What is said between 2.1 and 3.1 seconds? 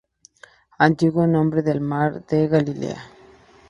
de Galilea.